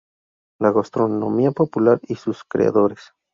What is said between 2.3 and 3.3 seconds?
creadores.